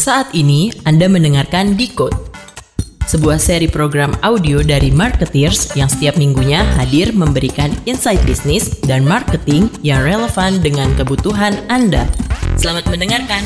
Saat 0.00 0.32
ini 0.32 0.72
Anda 0.88 1.12
mendengarkan 1.12 1.76
Decode, 1.76 2.16
sebuah 3.04 3.36
seri 3.36 3.68
program 3.68 4.16
audio 4.24 4.64
dari 4.64 4.88
marketeers 4.88 5.76
yang 5.76 5.92
setiap 5.92 6.16
minggunya 6.16 6.64
hadir 6.80 7.12
memberikan 7.12 7.68
insight 7.84 8.16
bisnis 8.24 8.80
dan 8.88 9.04
marketing 9.04 9.68
yang 9.84 10.00
relevan 10.00 10.56
dengan 10.64 10.88
kebutuhan 10.96 11.60
Anda. 11.68 12.08
Selamat 12.56 12.88
mendengarkan. 12.88 13.44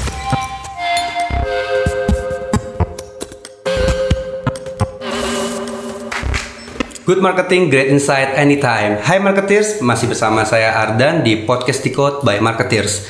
Good 7.03 7.19
marketing, 7.19 7.75
great 7.75 7.91
insight 7.91 8.31
anytime. 8.39 9.03
Hai 9.03 9.19
marketeers, 9.19 9.83
masih 9.83 10.07
bersama 10.07 10.47
saya 10.47 10.71
Ardan 10.71 11.27
di 11.27 11.43
podcast 11.43 11.83
Decode 11.83 12.23
by 12.23 12.39
Marketeers. 12.39 13.03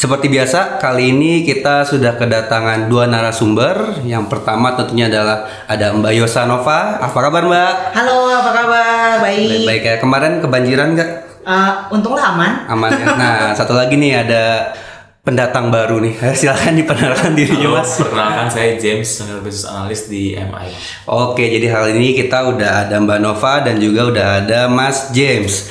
Seperti 0.00 0.32
biasa, 0.32 0.80
kali 0.80 1.12
ini 1.12 1.44
kita 1.44 1.84
sudah 1.84 2.16
kedatangan 2.16 2.88
dua 2.88 3.04
narasumber. 3.04 4.00
Yang 4.00 4.32
pertama 4.32 4.72
tentunya 4.72 5.12
adalah 5.12 5.44
ada 5.68 5.92
Mbak 5.92 6.16
Yosanova. 6.16 7.04
Apa 7.04 7.28
kabar 7.28 7.44
Mbak? 7.44 7.72
Halo, 8.00 8.32
apa 8.32 8.48
kabar? 8.48 9.20
Baik. 9.20 9.68
Baik 9.68 9.82
ya. 9.84 9.94
Kemarin 10.00 10.40
kebanjiran 10.40 10.96
nggak? 10.96 11.10
Uh, 11.44 11.92
untunglah 11.92 12.32
aman. 12.32 12.64
Aman 12.72 12.96
ya. 12.96 13.06
Nah, 13.12 13.36
satu 13.60 13.76
lagi 13.76 14.00
nih 14.00 14.24
ada 14.24 14.72
pendatang 15.20 15.68
baru 15.68 16.00
nih. 16.00 16.16
Silahkan 16.40 16.72
diperkenalkan 16.80 17.36
dirinya 17.36 17.68
Halo, 17.68 17.84
Mas. 17.84 18.00
perkenalkan 18.00 18.48
saya 18.48 18.80
James, 18.80 19.04
Senior 19.04 19.44
Business 19.44 19.68
Analyst 19.68 20.08
di 20.08 20.32
MI. 20.32 20.68
Oke, 21.12 21.44
jadi 21.44 21.76
hal 21.76 21.92
ini 21.92 22.16
kita 22.16 22.48
udah 22.48 22.88
ada 22.88 22.96
Mbak 22.96 23.20
Nova 23.20 23.60
dan 23.68 23.76
juga 23.76 24.08
udah 24.08 24.26
ada 24.48 24.64
Mas 24.64 25.12
James. 25.12 25.68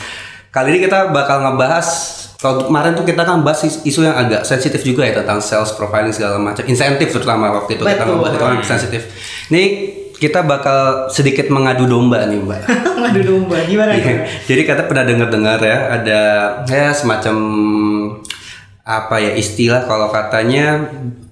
Kali 0.53 0.77
ini 0.77 0.85
kita 0.85 1.09
bakal 1.09 1.41
ngebahas 1.41 2.19
kalau 2.39 2.65
kemarin 2.65 2.95
tuh 2.95 3.03
kita 3.03 3.21
kan 3.21 3.43
bahas 3.43 3.67
is- 3.67 3.83
isu 3.83 4.07
yang 4.07 4.15
agak 4.15 4.47
sensitif 4.47 4.79
juga 4.79 5.03
ya 5.03 5.11
tentang 5.11 5.43
sales 5.43 5.75
profiling 5.75 6.15
segala 6.15 6.39
macam, 6.39 6.63
insentif 6.63 7.11
terutama 7.11 7.51
waktu 7.51 7.75
itu 7.75 7.83
kita 7.83 7.99
Betul. 7.99 8.15
ngebahas 8.15 8.31
itu 8.31 8.39
kan 8.39 8.55
sensitif. 8.63 9.01
Ini 9.51 9.63
kita 10.15 10.43
bakal 10.43 11.07
sedikit 11.07 11.51
mengadu 11.51 11.83
domba 11.83 12.23
nih 12.23 12.39
Mbak. 12.39 12.61
Ngadu 13.03 13.21
domba, 13.23 13.55
gimana 13.67 13.91
ya? 13.91 14.23
Jadi 14.47 14.61
kata 14.63 14.87
pernah 14.87 15.03
dengar-dengar 15.03 15.59
ya 15.59 15.77
ada 15.99 16.19
ya 16.63 16.91
semacam 16.95 17.35
apa 18.83 19.15
ya 19.19 19.31
istilah 19.35 19.83
kalau 19.83 20.07
katanya 20.07 20.87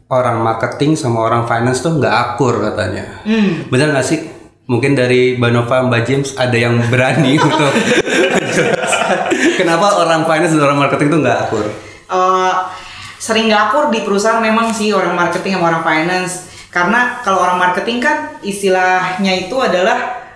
orang 0.08 0.40
marketing 0.40 0.96
sama 0.96 1.24
orang 1.24 1.44
finance 1.48 1.84
tuh 1.84 1.96
nggak 1.96 2.14
akur 2.36 2.60
katanya. 2.64 3.24
Hmm. 3.24 3.68
Bener 3.72 3.96
nggak 3.96 4.08
sih? 4.08 4.20
Mungkin 4.68 5.00
dari 5.00 5.40
Mbak 5.40 5.52
Nova, 5.56 5.88
Mbak 5.88 6.02
James 6.04 6.30
ada 6.36 6.58
yang 6.60 6.76
berani 6.92 7.40
untuk 7.48 7.72
kenapa 9.56 10.04
orang 10.04 10.28
finance 10.28 10.52
dan 10.52 10.64
orang 10.68 10.80
marketing 10.84 11.08
tuh 11.08 11.20
nggak 11.24 11.38
akur. 11.48 11.66
Uh, 12.12 12.68
sering 13.16 13.48
gak 13.48 13.72
akur 13.72 13.88
di 13.96 14.04
perusahaan 14.04 14.44
memang 14.44 14.76
sih 14.76 14.92
orang 14.92 15.16
marketing 15.16 15.56
sama 15.56 15.72
orang 15.72 15.84
finance. 15.88 16.52
Karena 16.68 17.24
kalau 17.24 17.48
orang 17.48 17.64
marketing 17.64 18.04
kan 18.04 18.38
istilahnya 18.44 19.48
itu 19.48 19.56
adalah 19.56 20.28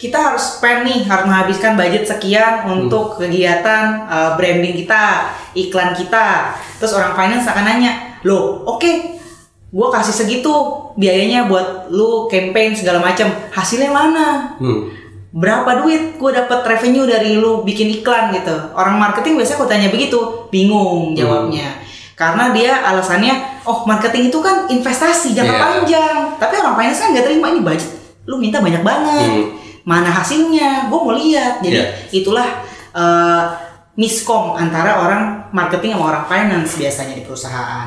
kita 0.00 0.16
harus 0.16 0.56
spend 0.56 0.86
nih, 0.86 1.04
harus 1.10 1.28
menghabiskan 1.28 1.76
budget 1.76 2.08
sekian 2.08 2.70
untuk 2.70 3.20
kegiatan 3.20 4.06
uh, 4.06 4.32
branding 4.38 4.72
kita, 4.72 5.34
iklan 5.52 5.92
kita. 5.92 6.56
Terus 6.78 6.94
orang 6.94 7.12
finance 7.18 7.44
akan 7.44 7.64
nanya, 7.66 8.16
loh, 8.24 8.64
oke, 8.64 9.19
gue 9.70 9.86
kasih 9.88 10.10
segitu 10.12 10.50
biayanya 10.94 11.46
buat 11.46 11.86
lu 11.88 12.26
campaign 12.26 12.74
segala 12.74 12.98
macam, 12.98 13.30
hasilnya 13.50 13.90
mana? 13.90 14.58
Hmm. 14.58 14.90
berapa 15.30 15.86
duit 15.86 16.18
gue 16.18 16.30
dapat 16.34 16.66
revenue 16.66 17.06
dari 17.06 17.38
lu 17.38 17.62
bikin 17.62 17.86
iklan 17.94 18.34
gitu 18.34 18.50
orang 18.74 18.98
marketing 18.98 19.38
biasanya 19.38 19.58
kalau 19.58 19.70
tanya 19.70 19.86
begitu 19.86 20.18
bingung 20.50 21.14
jawabnya 21.14 21.78
karena 22.18 22.50
dia 22.50 22.82
alasannya 22.82 23.62
oh 23.62 23.86
marketing 23.86 24.26
itu 24.26 24.42
kan 24.42 24.66
investasi 24.66 25.30
jangka 25.30 25.54
Iya. 25.54 25.62
panjang 25.62 26.16
tapi 26.34 26.58
orang 26.58 26.74
finance 26.74 26.98
kan 26.98 27.08
nggak 27.14 27.26
terima 27.30 27.46
ini 27.48 27.62
budget 27.62 27.94
lu 28.26 28.42
minta 28.42 28.58
banyak 28.58 28.82
banget 28.82 29.30
Hmm. 29.30 29.46
mana 29.86 30.10
hasilnya 30.10 30.90
gue 30.90 30.98
mau 30.98 31.14
lihat 31.14 31.62
jadi 31.62 31.78
Iya. 31.78 31.86
itulah 32.10 32.48
eh, 32.90 33.42
miskom 33.94 34.58
antara 34.58 34.98
orang 34.98 35.46
marketing 35.54 35.94
sama 35.94 36.10
orang 36.10 36.24
finance 36.26 36.74
biasanya 36.74 37.14
di 37.14 37.22
perusahaan 37.22 37.86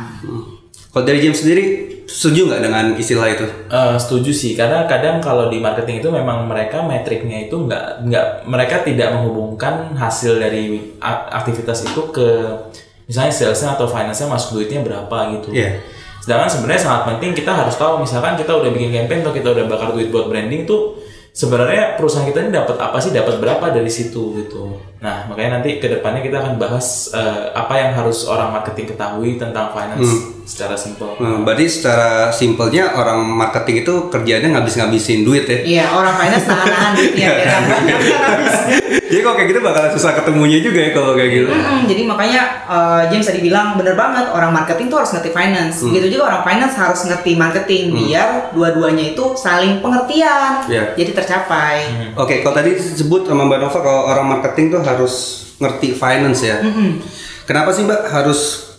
Kalau 0.94 1.09
dari 1.09 1.26
James 1.26 1.42
sendiri 1.42 1.64
setuju 2.06 2.54
nggak 2.54 2.62
dengan 2.62 2.86
istilah 2.94 3.26
itu? 3.34 3.50
Eh, 3.50 3.98
setuju 3.98 4.30
sih, 4.30 4.54
karena 4.54 4.86
kadang 4.86 5.18
kalau 5.18 5.50
di 5.50 5.58
marketing 5.58 6.06
itu 6.06 6.14
memang 6.14 6.46
mereka 6.46 6.86
metriknya 6.86 7.50
itu 7.50 7.66
nggak 7.66 8.06
nggak 8.06 8.26
mereka 8.46 8.86
tidak 8.86 9.09
menghubungkan 9.18 9.98
hasil 9.98 10.38
dari 10.38 10.94
aktivitas 11.34 11.90
itu 11.90 12.14
ke 12.14 12.30
misalnya 13.09 13.34
salesnya 13.34 13.74
atau 13.74 13.90
finance-nya 13.90 14.30
masuk 14.30 14.62
duitnya 14.62 14.86
berapa 14.86 15.18
gitu. 15.34 15.50
Iya. 15.50 15.82
Sedangkan 16.22 16.48
sebenarnya 16.48 16.82
sangat 16.86 17.02
penting 17.09 17.32
kita 17.36 17.52
harus 17.52 17.76
tahu 17.76 18.00
misalkan 18.00 18.38
kita 18.38 18.53
udah 18.53 18.70
bikin 18.70 18.94
campaign 18.94 19.26
atau 19.26 19.34
kita 19.34 19.50
udah 19.50 19.66
bakar 19.66 19.92
duit 19.92 20.08
buat 20.14 20.30
branding 20.30 20.64
itu 20.64 21.02
sebenarnya 21.34 21.98
perusahaan 21.98 22.24
kita 22.30 22.48
ini 22.48 22.52
dapat 22.53 22.78
apa 22.78 23.02
sih 23.02 23.09
dapat 23.12 23.42
berapa 23.42 23.66
dari 23.74 23.90
situ 23.90 24.38
gitu. 24.40 24.78
Nah 25.02 25.28
makanya 25.28 25.59
nanti 25.59 25.82
ke 25.82 25.90
depannya 25.90 26.22
kita 26.22 26.40
akan 26.40 26.62
bahas 26.62 27.12
eh, 27.12 27.52
apa 27.52 27.74
yang 27.82 27.92
harus 27.98 28.30
orang 28.30 28.53
marketing 28.53 28.94
ketahui 28.94 29.36
tentang 29.42 29.74
finance 29.74 30.43
secara 30.44 30.76
simpel. 30.76 31.16
Nah, 31.24 31.40
berarti 31.48 31.66
secara 31.72 32.28
simpelnya 32.36 33.00
orang 33.00 33.24
marketing 33.24 33.88
itu 33.88 34.12
kerjanya 34.12 34.52
ngabis-ngabisin 34.59 35.24
duit 35.24 35.48
ya? 35.48 35.59
iya 35.64 35.86
orang 35.96 36.20
finance 36.20 36.46
nahan-nahan 36.46 36.92
duitnya 37.00 37.30
Jadi 39.14 39.22
kalau 39.24 39.36
kayak 39.40 39.50
gitu 39.56 39.59
bakal 39.64 39.84
susah 39.96 40.12
ketemunya 40.20 40.59
juga 40.59 40.80
ya 40.84 40.92
kalau 40.92 41.16
kayak 41.16 41.32
gitu. 41.32 41.48
Mm-mm, 41.48 41.80
jadi 41.86 42.02
makanya 42.09 42.42
uh, 42.68 43.02
James 43.08 43.24
tadi 43.30 43.40
bilang 43.46 43.78
bener 43.80 43.96
banget 43.96 44.26
orang 44.34 44.52
marketing 44.52 44.90
tuh 44.92 45.00
harus 45.00 45.14
ngerti 45.16 45.30
finance. 45.32 45.76
Hmm. 45.80 45.94
Begitu 45.94 46.18
juga 46.18 46.34
orang 46.34 46.42
finance 46.44 46.76
harus 46.76 47.02
ngerti 47.08 47.32
marketing 47.38 47.84
biar 47.94 48.52
dua-duanya 48.52 49.14
itu 49.16 49.26
saling 49.38 49.80
pengertian. 49.80 50.66
Iya. 50.68 50.98
Jadi 50.98 51.12
tercapai. 51.14 51.78
Oke, 52.18 52.42
kalau 52.42 52.58
tadi 52.58 52.76
disebut 52.76 53.30
sama 53.30 53.48
Mbak 53.48 53.59
Nova 53.64 53.80
kalau 53.80 54.02
orang 54.09 54.26
marketing 54.28 54.66
tuh 54.74 54.82
harus 54.82 55.14
ngerti 55.62 55.96
finance 55.96 56.42
ya. 56.44 56.58
Kenapa 57.46 57.70
sih 57.70 57.86
Mbak 57.86 58.02
harus 58.09 58.72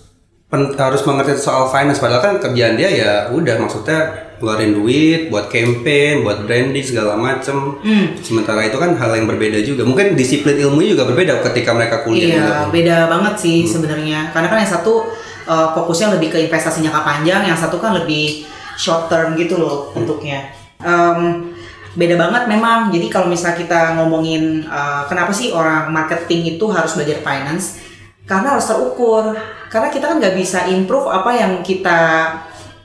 pen- 0.54 0.78
harus 0.78 1.02
mengerti 1.02 1.34
soal 1.34 1.66
finance 1.66 1.98
padahal 1.98 2.22
kan 2.22 2.34
kerjaan 2.38 2.78
dia 2.78 2.86
ya 2.86 3.12
udah 3.34 3.58
maksudnya 3.58 4.30
keluarin 4.38 4.76
duit 4.76 5.32
buat 5.32 5.48
campaign, 5.48 6.20
buat 6.20 6.44
branding 6.44 6.84
segala 6.84 7.16
macem. 7.16 7.80
Sementara 8.20 8.60
itu 8.66 8.76
kan 8.76 8.92
hal 8.92 9.16
yang 9.16 9.24
berbeda 9.24 9.56
juga. 9.64 9.88
Mungkin 9.88 10.12
disiplin 10.18 10.60
ilmunya 10.60 10.92
juga 10.92 11.08
berbeda 11.08 11.40
ketika 11.50 11.72
mereka 11.72 12.04
kuliah 12.04 12.28
juga. 12.28 12.44
Iya, 12.44 12.58
beda 12.68 12.96
banget 13.08 13.34
sih 13.40 13.64
sebenarnya. 13.64 14.34
Karena 14.36 14.52
kan 14.52 14.58
yang 14.60 14.68
satu 14.68 15.08
uh, 15.48 15.72
fokusnya 15.72 16.20
lebih 16.20 16.28
ke 16.34 16.38
investasi 16.44 16.84
jangka 16.84 17.02
panjang, 17.02 17.48
yang 17.48 17.56
satu 17.56 17.80
kan 17.80 17.96
lebih 17.96 18.44
short 18.76 19.08
term 19.08 19.32
gitu 19.38 19.56
loh 19.56 19.94
bentuknya. 19.96 20.52
Em, 20.82 21.48
beda 21.96 22.18
banget 22.20 22.44
memang. 22.50 22.92
Jadi 22.92 23.06
kalau 23.08 23.30
misalnya 23.30 23.56
kita 23.64 23.80
ngomongin 23.96 24.66
uh, 24.68 25.08
kenapa 25.08 25.32
sih 25.32 25.56
orang 25.56 25.88
marketing 25.88 26.58
itu 26.58 26.64
harus 26.68 26.98
belajar 26.98 27.22
finance? 27.24 27.80
Karena 28.28 28.58
harus 28.58 28.68
terukur. 28.68 29.32
Karena 29.74 29.90
kita 29.90 30.06
kan 30.06 30.22
nggak 30.22 30.38
bisa 30.38 30.70
improve 30.70 31.10
apa 31.10 31.34
yang 31.34 31.58
kita 31.66 32.30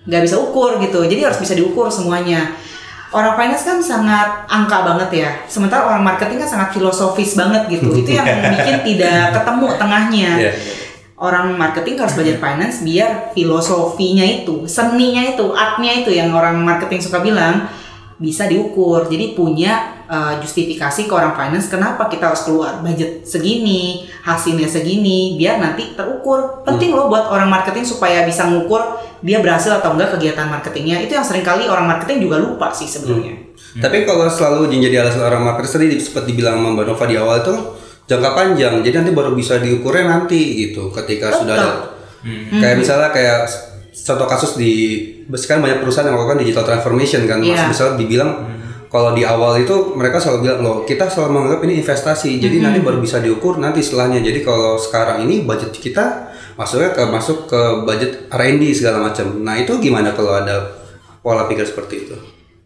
nggak 0.09 0.25
bisa 0.25 0.41
ukur 0.41 0.81
gitu. 0.81 1.05
Jadi 1.05 1.21
harus 1.21 1.37
bisa 1.37 1.53
diukur 1.53 1.85
semuanya. 1.93 2.57
Orang 3.13 3.37
finance 3.37 3.61
kan 3.61 3.77
sangat 3.77 4.49
angka 4.49 4.81
banget 4.81 5.09
ya. 5.13 5.29
Sementara 5.45 5.85
orang 5.85 6.01
marketing 6.01 6.41
kan 6.41 6.49
sangat 6.49 6.73
filosofis 6.73 7.37
banget 7.37 7.69
gitu. 7.69 7.93
Itu 8.01 8.09
yang 8.09 8.25
bikin 8.25 8.81
tidak 8.81 9.37
ketemu 9.37 9.67
tengahnya. 9.77 10.31
Iya. 10.41 10.51
Orang 11.19 11.59
marketing 11.61 12.01
harus 12.01 12.15
belajar 12.17 12.41
finance 12.41 12.79
biar 12.79 13.35
filosofinya 13.35 14.23
itu, 14.23 14.63
seninya 14.71 15.19
itu, 15.19 15.51
artnya 15.51 15.99
itu 15.99 16.15
yang 16.15 16.31
orang 16.31 16.63
marketing 16.63 17.03
suka 17.03 17.19
bilang 17.19 17.67
bisa 18.19 18.45
diukur. 18.51 19.07
Jadi 19.07 19.33
punya 19.33 20.03
uh, 20.05 20.37
justifikasi 20.43 21.07
ke 21.07 21.13
orang 21.15 21.33
finance 21.33 21.71
kenapa 21.71 22.11
kita 22.11 22.29
harus 22.29 22.43
keluar 22.43 22.83
budget 22.83 23.23
segini, 23.23 24.05
hasilnya 24.27 24.67
segini, 24.67 25.39
biar 25.39 25.57
nanti 25.63 25.95
terukur. 25.95 26.61
Penting 26.67 26.91
loh 26.91 27.07
buat 27.07 27.31
orang 27.31 27.47
marketing 27.47 27.87
supaya 27.87 28.27
bisa 28.27 28.45
ngukur 28.51 28.99
dia 29.23 29.39
berhasil 29.39 29.71
atau 29.79 29.95
enggak 29.95 30.19
kegiatan 30.19 30.51
marketingnya. 30.51 30.99
Itu 30.99 31.15
yang 31.15 31.25
sering 31.25 31.47
kali 31.47 31.65
orang 31.71 31.87
marketing 31.87 32.27
juga 32.27 32.37
lupa 32.43 32.75
sih 32.75 32.85
sebenarnya. 32.85 33.49
Tapi 33.79 34.03
kalau 34.03 34.27
selalu 34.27 34.67
jadi 34.67 35.07
alasan 35.07 35.23
orang 35.23 35.41
marketer 35.47 35.79
tadi 35.79 35.95
seperti 35.95 36.35
bilang 36.35 36.59
sama 36.59 36.75
Mbak 36.75 36.85
Nova 36.91 37.05
di 37.07 37.15
awal 37.15 37.37
itu 37.39 37.55
jangka 38.11 38.29
panjang. 38.35 38.73
Jadi 38.83 38.95
nanti 38.99 39.11
baru 39.15 39.31
bisa 39.31 39.63
diukurnya 39.63 40.05
nanti 40.11 40.67
gitu 40.67 40.91
ketika 40.91 41.31
sudah 41.31 41.55
ada 41.55 41.71
kayak 42.59 42.75
misalnya 42.75 43.09
kayak 43.15 43.47
contoh 43.89 44.27
kasus 44.29 44.55
di 44.55 44.71
sekarang 45.29 45.65
banyak 45.65 45.79
perusahaan 45.81 46.07
yang 46.09 46.17
melakukan 46.17 46.41
digital 46.41 46.65
transformation 46.65 47.25
kan. 47.25 47.37
Mas, 47.41 47.53
Iya. 47.53 47.67
misalnya 47.69 47.95
dibilang 47.97 48.31
kalau 48.89 49.13
di 49.13 49.21
awal 49.21 49.61
itu 49.61 49.93
mereka 49.93 50.17
selalu 50.17 50.49
bilang 50.49 50.59
loh 50.65 50.77
kita 50.81 51.05
selalu 51.05 51.29
menganggap 51.37 51.59
ini 51.69 51.73
investasi 51.85 52.41
jadi 52.41 52.57
nanti 52.57 52.81
baru 52.81 52.97
bisa 52.97 53.21
diukur 53.21 53.61
nanti 53.61 53.85
setelahnya 53.85 54.17
jadi 54.25 54.41
kalau 54.41 54.81
sekarang 54.81 55.29
ini 55.29 55.45
budget 55.45 55.69
kita 55.77 56.33
masuknya 56.57 56.89
ke 56.97 57.05
masuk 57.05 57.45
ke 57.45 57.61
budget 57.85 58.25
R&D 58.33 58.73
segala 58.73 59.05
macam 59.05 59.45
nah 59.45 59.53
itu 59.53 59.77
gimana 59.77 60.09
kalau 60.17 60.33
ada 60.33 60.73
pola 61.21 61.45
pikir 61.45 61.69
seperti 61.69 62.09
itu 62.09 62.17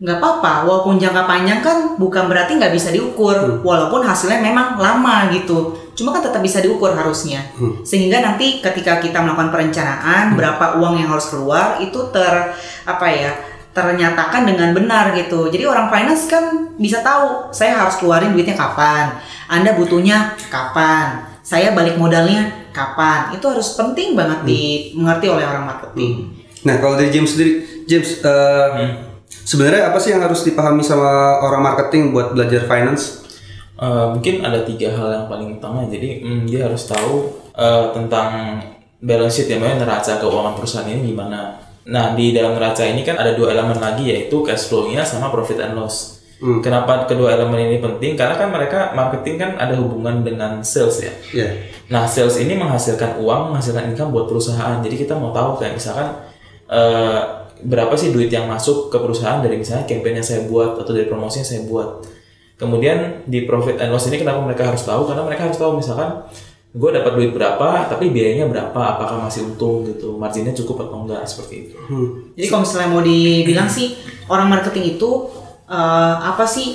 nggak 0.03 0.19
apa-apa 0.19 0.67
walaupun 0.67 0.99
jangka 0.99 1.23
panjang 1.23 1.63
kan 1.63 1.95
bukan 1.95 2.27
berarti 2.27 2.59
nggak 2.59 2.75
bisa 2.75 2.91
diukur. 2.91 3.39
Hmm. 3.39 3.63
walaupun 3.63 4.03
hasilnya 4.03 4.43
memang 4.43 4.75
lama 4.75 5.31
gitu. 5.31 5.79
Cuma 5.95 6.11
kan 6.11 6.19
tetap 6.19 6.43
bisa 6.43 6.59
diukur 6.59 6.91
harusnya. 6.91 7.39
Hmm. 7.55 7.79
sehingga 7.87 8.19
nanti 8.19 8.59
ketika 8.59 8.99
kita 8.99 9.23
melakukan 9.23 9.55
perencanaan 9.55 10.35
berapa 10.35 10.75
uang 10.83 10.99
yang 10.99 11.07
harus 11.07 11.31
keluar 11.31 11.79
itu 11.79 12.11
ter 12.11 12.51
apa 12.83 13.07
ya 13.07 13.31
ternyatakan 13.71 14.43
dengan 14.43 14.75
benar 14.75 15.15
gitu. 15.15 15.47
Jadi 15.47 15.63
orang 15.63 15.87
finance 15.87 16.27
kan 16.27 16.75
bisa 16.75 16.99
tahu 16.99 17.55
saya 17.55 17.79
harus 17.79 17.95
keluarin 17.95 18.35
duitnya 18.35 18.59
kapan? 18.59 19.17
Anda 19.47 19.71
butuhnya 19.73 20.35
kapan? 20.51 21.31
Saya 21.47 21.71
balik 21.71 21.95
modalnya 21.95 22.69
kapan? 22.75 23.31
Itu 23.39 23.55
harus 23.55 23.79
penting 23.79 24.19
banget 24.19 24.43
dimengerti 24.43 25.27
oleh 25.31 25.47
orang 25.47 25.63
marketing. 25.63 26.43
Nah, 26.63 26.79
kalau 26.79 26.95
dari 26.95 27.11
James 27.11 27.35
sendiri, 27.35 27.83
James, 27.83 28.23
eh, 28.23 29.12
sebenarnya 29.43 29.91
apa 29.91 29.99
sih 29.99 30.11
yang 30.15 30.23
harus 30.23 30.43
dipahami 30.43 30.83
sama 30.83 31.39
orang 31.43 31.61
marketing 31.61 32.11
buat 32.11 32.35
belajar 32.35 32.67
finance? 32.67 33.23
Eh, 33.73 34.05
mungkin 34.15 34.45
ada 34.45 34.63
tiga 34.63 34.95
hal 34.95 35.07
yang 35.11 35.25
paling 35.27 35.59
utama. 35.59 35.83
Jadi 35.89 36.23
hmm, 36.23 36.47
dia 36.47 36.65
harus 36.67 36.87
tahu 36.87 37.43
eh, 37.51 37.85
tentang 37.91 38.59
balance 39.03 39.35
sheet 39.35 39.51
ya, 39.51 39.59
maksudnya 39.59 39.83
neraca 39.83 40.11
keuangan 40.23 40.53
perusahaan 40.55 40.87
ini 40.87 41.11
gimana. 41.11 41.59
Nah 41.83 42.15
di 42.15 42.31
dalam 42.31 42.55
neraca 42.55 42.83
ini 42.87 43.03
kan 43.03 43.19
ada 43.19 43.35
dua 43.35 43.51
elemen 43.51 43.75
lagi 43.75 44.07
yaitu 44.07 44.39
cash 44.47 44.71
flow-nya 44.71 45.03
sama 45.03 45.27
profit 45.27 45.59
and 45.59 45.75
loss. 45.75 46.23
Kenapa 46.43 47.07
kedua 47.07 47.39
elemen 47.39 47.71
ini 47.71 47.77
penting? 47.79 48.19
Karena 48.19 48.35
kan 48.35 48.51
mereka 48.51 48.91
marketing 48.91 49.39
kan 49.39 49.51
ada 49.55 49.79
hubungan 49.79 50.27
dengan 50.27 50.59
sales 50.59 50.99
ya. 50.99 51.13
Ya, 51.31 51.47
Nah, 51.87 52.03
sales 52.03 52.35
ini 52.35 52.59
menghasilkan 52.59 53.15
uang, 53.15 53.55
menghasilkan 53.55 53.95
income 53.95 54.11
buat 54.11 54.27
perusahaan. 54.27 54.83
Jadi 54.83 55.07
kita 55.07 55.15
mau 55.15 55.31
tahu 55.31 55.55
kayak 55.55 55.79
misalkan 55.79 56.19
eh, 56.67 57.42
berapa 57.63 57.95
sih 57.95 58.11
duit 58.11 58.29
yang 58.29 58.45
masuk 58.45 58.91
ke 58.91 58.97
perusahaan 58.99 59.39
dari 59.39 59.55
misalnya 59.55 59.87
campaign 59.87 60.19
yang 60.19 60.27
saya 60.27 60.41
buat 60.45 60.79
atau 60.79 60.91
dari 60.91 61.07
promosi 61.07 61.41
yang 61.41 61.49
saya 61.49 61.61
buat. 61.63 62.05
Kemudian 62.59 63.25
di 63.25 63.43
profit 63.43 63.81
and 63.81 63.89
loss 63.91 64.07
ini 64.07 64.21
kenapa 64.21 64.39
mereka 64.43 64.69
harus 64.69 64.85
tahu? 64.85 65.09
Karena 65.09 65.23
mereka 65.25 65.49
harus 65.49 65.57
tahu 65.57 65.79
misalkan 65.79 66.27
gue 66.73 66.89
dapat 66.89 67.11
duit 67.13 67.31
berapa, 67.33 67.85
tapi 67.85 68.09
biayanya 68.09 68.49
berapa, 68.49 68.97
apakah 68.97 69.21
masih 69.29 69.45
untung 69.45 69.85
gitu, 69.85 70.17
marginnya 70.17 70.57
cukup 70.57 70.89
atau 70.89 71.05
enggak 71.05 71.21
seperti 71.29 71.69
itu. 71.69 71.77
Jadi 72.33 72.47
kalau 72.49 72.65
misalnya 72.65 72.89
mau 72.89 73.03
dibilang 73.05 73.69
sih 73.69 73.93
orang 74.25 74.49
marketing 74.49 74.97
itu 74.97 75.29
eh, 75.69 76.15
apa 76.17 76.49
sih 76.49 76.73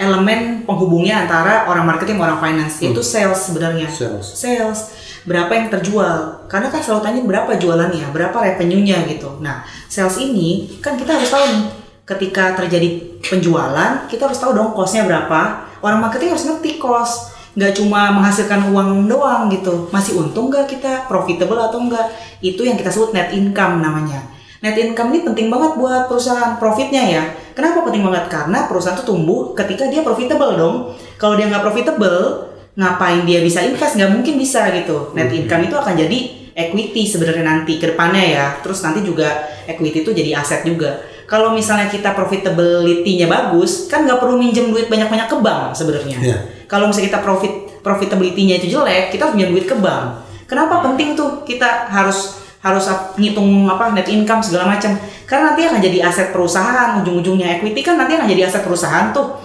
elemen 0.00 0.64
penghubungnya 0.64 1.28
antara 1.28 1.68
orang 1.68 1.84
marketing 1.84 2.16
sama 2.16 2.32
orang 2.32 2.40
finance 2.40 2.74
yaitu 2.80 3.02
sales 3.04 3.40
sebenarnya. 3.44 3.88
Sales. 3.92 4.26
Sales. 4.32 4.80
Berapa 5.28 5.52
yang 5.52 5.68
terjual? 5.68 6.48
Karena 6.48 6.72
kan 6.72 6.80
selalu 6.80 7.02
tanya 7.04 7.20
berapa 7.24 7.52
jualannya, 7.60 8.06
berapa 8.12 8.32
revenue-nya 8.32 9.04
gitu. 9.08 9.36
Nah, 9.44 9.64
sales 9.88 10.16
ini 10.16 10.80
kan 10.80 10.96
kita 10.96 11.20
harus 11.20 11.28
tahu 11.28 11.44
nih 11.44 11.64
ketika 12.10 12.58
terjadi 12.58 13.20
penjualan, 13.22 14.10
kita 14.10 14.26
harus 14.26 14.40
tahu 14.40 14.50
dong 14.56 14.74
cost-nya 14.74 15.06
berapa. 15.06 15.70
Orang 15.80 16.02
marketing 16.02 16.34
harus 16.34 16.44
ngerti 16.48 16.82
cost. 16.82 17.38
Nggak 17.54 17.82
cuma 17.82 18.14
menghasilkan 18.14 18.70
uang 18.70 19.10
doang 19.10 19.50
gitu. 19.50 19.90
Masih 19.94 20.18
untung 20.18 20.50
nggak 20.50 20.66
kita? 20.70 21.06
Profitable 21.06 21.58
atau 21.58 21.78
enggak? 21.82 22.10
Itu 22.42 22.66
yang 22.66 22.78
kita 22.78 22.90
sebut 22.90 23.14
net 23.14 23.30
income 23.34 23.82
namanya. 23.82 24.22
Net 24.60 24.76
income 24.76 25.08
ini 25.16 25.24
penting 25.24 25.48
banget 25.48 25.72
buat 25.80 26.04
perusahaan 26.04 26.60
profitnya 26.60 27.00
ya. 27.00 27.22
Kenapa 27.56 27.80
penting 27.86 28.04
banget? 28.04 28.28
Karena 28.28 28.68
perusahaan 28.68 28.92
itu 28.98 29.08
tumbuh 29.08 29.56
ketika 29.56 29.88
dia 29.88 30.04
profitable 30.04 30.52
dong. 30.52 30.76
Kalau 31.16 31.34
dia 31.34 31.48
nggak 31.48 31.64
profitable, 31.64 32.49
ngapain 32.76 33.22
dia 33.26 33.42
bisa 33.42 33.62
invest? 33.64 33.98
Nggak 33.98 34.10
mungkin 34.10 34.34
bisa 34.38 34.70
gitu. 34.74 35.14
Net 35.16 35.30
income 35.32 35.66
itu 35.66 35.76
akan 35.78 35.94
jadi 35.94 36.18
equity 36.54 37.02
sebenarnya 37.06 37.44
nanti 37.46 37.78
ke 37.80 37.94
depannya 37.94 38.22
ya. 38.22 38.46
Terus 38.60 38.82
nanti 38.84 39.00
juga 39.02 39.48
equity 39.66 40.04
itu 40.04 40.10
jadi 40.12 40.38
aset 40.38 40.66
juga. 40.66 41.02
Kalau 41.30 41.54
misalnya 41.54 41.86
kita 41.86 42.10
profitability-nya 42.10 43.30
bagus, 43.30 43.86
kan 43.86 44.02
nggak 44.02 44.18
perlu 44.18 44.34
minjem 44.34 44.66
duit 44.74 44.90
banyak-banyak 44.90 45.30
ke 45.30 45.36
bank 45.38 45.78
sebenarnya. 45.78 46.18
Iya. 46.18 46.38
Kalau 46.66 46.90
misalnya 46.90 47.14
kita 47.14 47.20
profit 47.22 47.54
profitability-nya 47.86 48.58
itu 48.58 48.74
jelek, 48.74 49.14
kita 49.14 49.30
harus 49.30 49.34
minjem 49.38 49.54
duit 49.54 49.66
ke 49.70 49.78
bank. 49.78 50.26
Kenapa 50.50 50.82
penting 50.82 51.14
tuh 51.14 51.46
kita 51.46 51.86
harus 51.86 52.42
harus 52.60 52.84
ngitung 53.16 53.64
apa 53.68 53.96
net 53.96 54.08
income 54.08 54.44
segala 54.44 54.76
macam. 54.76 54.92
Karena 55.24 55.54
nanti 55.54 55.62
akan 55.64 55.80
jadi 55.80 55.98
aset 56.04 56.28
perusahaan 56.34 57.00
ujung-ujungnya 57.00 57.56
equity 57.56 57.80
kan 57.80 57.96
nanti 57.96 58.18
akan 58.18 58.28
jadi 58.28 58.50
aset 58.50 58.62
perusahaan 58.66 59.14
tuh. 59.16 59.40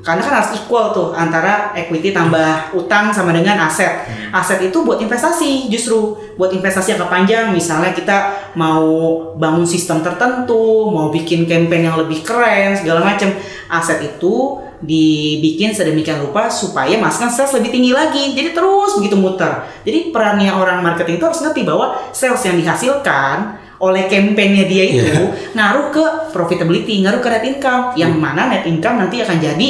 Karena 0.00 0.22
kan 0.24 0.32
harus 0.40 0.56
equal 0.56 0.96
tuh 0.96 1.12
antara 1.12 1.74
equity 1.76 2.14
tambah 2.14 2.72
utang 2.72 3.10
sama 3.10 3.34
dengan 3.34 3.58
aset. 3.66 4.06
Aset 4.30 4.70
itu 4.70 4.86
buat 4.86 5.02
investasi 5.02 5.66
justru 5.68 6.14
buat 6.38 6.54
investasi 6.54 6.94
yang 6.94 7.10
panjang. 7.10 7.50
Misalnya 7.50 7.90
kita 7.90 8.16
mau 8.54 8.86
bangun 9.34 9.66
sistem 9.66 10.00
tertentu 10.00 10.88
mau 10.94 11.10
bikin 11.10 11.44
campaign 11.50 11.90
yang 11.90 11.96
lebih 11.98 12.22
keren 12.22 12.78
segala 12.78 13.02
macam. 13.02 13.34
Aset 13.66 13.98
itu 14.04 14.62
dibikin 14.80 15.76
sedemikian 15.76 16.24
rupa 16.24 16.48
supaya 16.48 16.96
masukan 16.96 17.28
sales 17.28 17.52
lebih 17.60 17.70
tinggi 17.72 17.92
lagi. 17.92 18.32
Jadi 18.32 18.56
terus 18.56 18.96
begitu 18.96 19.16
muter. 19.16 19.68
Jadi 19.84 20.08
perannya 20.08 20.52
orang 20.52 20.80
marketing 20.80 21.20
itu 21.20 21.24
harus 21.28 21.40
ngerti 21.44 21.62
bahwa 21.68 21.96
sales 22.16 22.40
yang 22.48 22.56
dihasilkan 22.56 23.60
oleh 23.80 24.04
campaignnya 24.12 24.68
dia 24.68 24.84
itu 24.92 25.32
ngaruh 25.56 25.88
ke 25.88 26.04
profitability, 26.32 27.00
ngaruh 27.04 27.20
ke 27.20 27.28
net 27.28 27.44
income. 27.44 27.84
Yang 27.96 28.12
mana 28.16 28.48
net 28.48 28.64
income 28.64 29.00
nanti 29.04 29.20
akan 29.20 29.36
jadi 29.40 29.68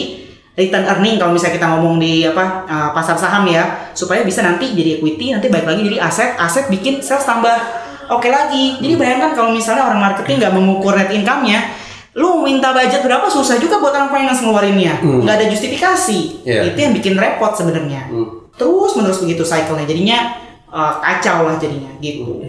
return 0.58 0.84
earning 0.86 1.16
kalau 1.16 1.32
misalnya 1.32 1.56
kita 1.56 1.66
ngomong 1.72 1.96
di 2.02 2.26
apa 2.26 2.66
uh, 2.66 2.90
pasar 2.90 3.14
saham 3.18 3.46
ya, 3.46 3.90
supaya 3.94 4.26
bisa 4.26 4.42
nanti 4.42 4.74
jadi 4.74 4.98
equity, 4.98 5.32
nanti 5.34 5.46
balik 5.46 5.66
lagi 5.66 5.86
jadi 5.86 5.98
aset, 6.02 6.36
aset 6.36 6.66
bikin 6.68 7.00
sales 7.00 7.22
tambah 7.22 7.54
oke 8.10 8.26
lagi. 8.26 8.76
Jadi 8.82 8.94
bayangkan 8.98 9.32
kalau 9.32 9.54
misalnya 9.54 9.86
orang 9.88 10.02
marketing 10.10 10.42
nggak 10.42 10.54
mengukur 10.54 10.92
net 10.98 11.10
income-nya, 11.14 11.79
lu 12.18 12.42
minta 12.42 12.74
budget 12.74 13.06
berapa 13.06 13.30
susah 13.30 13.62
juga 13.62 13.78
buat 13.78 13.94
orang 13.94 14.10
finance 14.10 14.42
ngeluarinnya 14.42 14.98
nggak 14.98 15.36
ada 15.36 15.46
justifikasi. 15.46 16.42
Iya. 16.42 16.74
itu 16.74 16.78
yang 16.78 16.94
bikin 16.94 17.14
repot 17.14 17.54
sebenarnya. 17.54 18.10
Terus 18.58 18.92
menerus 18.98 19.22
begitu 19.22 19.46
cycle-nya. 19.46 19.86
Jadinya 19.86 20.18
uh, 20.70 20.98
kacau 20.98 21.46
lah 21.46 21.56
jadinya 21.58 21.90
gitu. 22.02 22.46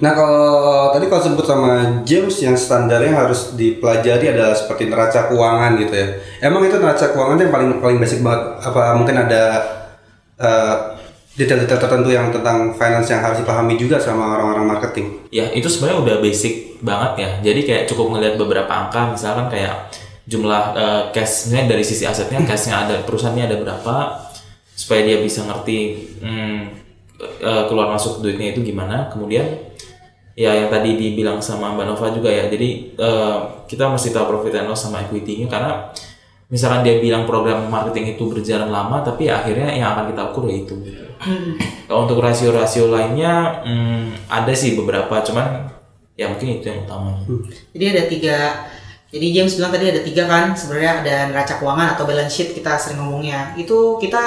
Nah 0.00 0.12
kalau 0.16 0.92
tadi 0.96 1.08
kalau 1.08 1.22
sebut 1.22 1.46
sama 1.46 2.02
James 2.08 2.36
yang 2.40 2.56
standarnya 2.56 3.12
harus 3.12 3.56
dipelajari 3.56 4.32
adalah 4.32 4.56
seperti 4.56 4.88
neraca 4.88 5.28
keuangan 5.28 5.72
gitu 5.80 5.94
ya. 5.94 6.06
Emang 6.40 6.64
itu 6.64 6.76
neraca 6.80 7.12
keuangan 7.12 7.38
yang 7.40 7.52
paling 7.52 7.68
paling 7.80 7.98
basic 8.00 8.24
banget. 8.24 8.64
Apa 8.64 8.96
mungkin 8.96 9.16
ada 9.18 9.44
eh, 10.40 10.76
detail-detail 11.32 11.80
tertentu 11.80 12.12
yang 12.12 12.28
tentang 12.28 12.76
finance 12.76 13.08
yang 13.08 13.24
harus 13.24 13.40
dipahami 13.40 13.80
juga 13.80 13.96
sama 13.96 14.36
orang-orang 14.36 14.66
marketing? 14.68 15.06
Ya 15.32 15.48
itu 15.56 15.64
sebenarnya 15.68 15.98
udah 16.04 16.16
basic 16.20 16.82
banget 16.84 17.12
ya. 17.16 17.30
Jadi 17.40 17.60
kayak 17.64 17.84
cukup 17.88 18.16
ngelihat 18.16 18.34
beberapa 18.36 18.68
angka, 18.68 19.16
misalkan 19.16 19.48
kayak 19.48 19.88
jumlah 20.28 20.62
eh, 20.76 21.02
cashnya 21.16 21.64
dari 21.64 21.80
sisi 21.80 22.04
asetnya, 22.04 22.44
cashnya 22.50 22.84
ada 22.84 23.00
perusahaannya 23.08 23.48
ada 23.48 23.56
berapa, 23.56 23.96
supaya 24.76 25.00
dia 25.08 25.24
bisa 25.24 25.48
ngerti 25.48 25.78
hmm, 26.20 26.60
eh, 27.40 27.62
keluar 27.70 27.88
masuk 27.88 28.20
duitnya 28.20 28.52
itu 28.52 28.60
gimana. 28.60 29.08
Kemudian 29.08 29.72
ya 30.36 30.52
yang 30.52 30.68
tadi 30.68 30.96
dibilang 31.00 31.40
sama 31.40 31.72
Mbak 31.72 31.86
Nova 31.88 32.12
juga 32.12 32.28
ya. 32.28 32.44
Jadi 32.52 32.92
eh, 32.92 33.36
kita 33.64 33.88
mesti 33.88 34.12
tahu 34.12 34.36
profit 34.36 34.60
and 34.60 34.68
loss 34.68 34.84
sama 34.84 35.00
equity-nya 35.00 35.48
karena 35.48 35.88
misalkan 36.52 36.84
dia 36.84 37.00
bilang 37.00 37.24
program 37.24 37.72
marketing 37.72 38.14
itu 38.14 38.28
berjalan 38.28 38.68
lama, 38.68 39.00
tapi 39.00 39.32
ya 39.32 39.40
akhirnya 39.40 39.72
yang 39.72 39.96
akan 39.96 40.12
kita 40.12 40.22
ukur 40.28 40.44
ya 40.52 40.56
itu. 40.60 40.76
Kalau 41.88 42.04
untuk 42.04 42.20
rasio-rasio 42.20 42.92
lainnya 42.92 43.64
hmm, 43.64 44.28
ada 44.28 44.52
sih 44.52 44.76
beberapa, 44.76 45.24
cuman 45.24 45.72
ya 46.12 46.28
mungkin 46.28 46.60
itu 46.60 46.68
yang 46.68 46.84
utama. 46.84 47.16
jadi 47.72 47.84
ada 47.96 48.02
tiga 48.04 48.36
jadi 49.12 49.26
James 49.28 49.52
bilang 49.60 49.72
tadi 49.72 49.92
ada 49.92 50.00
tiga 50.00 50.24
kan 50.24 50.56
sebenarnya 50.56 50.92
ada 51.04 51.14
neraca 51.28 51.54
keuangan 51.60 51.88
atau 51.96 52.04
balance 52.08 52.32
sheet 52.32 52.56
kita 52.56 52.80
sering 52.80 53.00
ngomongnya 53.00 53.52
itu 53.60 54.00
kita 54.00 54.20